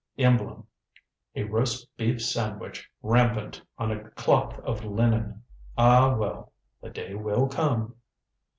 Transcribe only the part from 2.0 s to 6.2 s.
sandwich rampant, on a cloth of linen. Ah,